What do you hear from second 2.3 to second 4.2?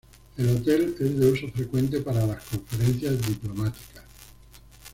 conferencias diplomáticas.